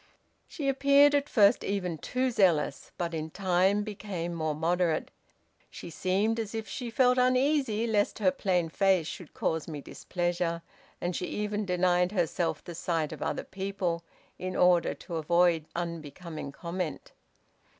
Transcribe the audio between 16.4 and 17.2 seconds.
comment.